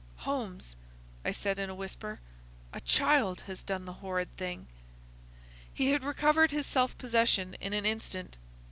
[0.15, 0.75] "Holmes,"
[1.23, 2.19] I said, in a whisper,
[2.73, 4.65] "a child has done the horrid thing."
[5.71, 8.37] He had recovered his self possession in an instant.